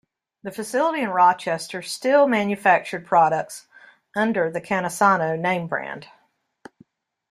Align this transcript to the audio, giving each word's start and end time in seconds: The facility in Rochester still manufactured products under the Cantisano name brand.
The 0.41 0.51
facility 0.51 1.01
in 1.03 1.09
Rochester 1.09 1.83
still 1.83 2.27
manufactured 2.27 3.05
products 3.05 3.67
under 4.15 4.49
the 4.49 4.59
Cantisano 4.59 5.37
name 5.37 5.67
brand. 5.67 6.07